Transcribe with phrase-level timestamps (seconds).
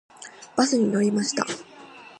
[0.57, 1.45] バスに乗りました。